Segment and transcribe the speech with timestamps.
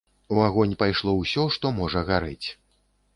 [0.35, 2.47] У агонь пайшло ўсё, што можа гарэць.